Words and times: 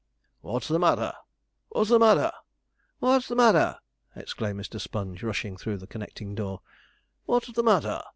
'What's 0.41 0.67
the 0.67 0.79
matter? 0.79 1.13
what's 1.69 1.91
the 1.91 1.99
matter? 1.99 2.31
what's 2.97 3.27
the 3.27 3.35
matter?' 3.35 3.77
exclaimed 4.15 4.59
Mr. 4.59 4.81
Sponge, 4.81 5.21
rushing 5.21 5.57
through 5.57 5.77
the 5.77 5.85
connecting 5.85 6.33
door. 6.33 6.61
'What's 7.25 7.51
the 7.53 7.61
matter?' 7.61 8.01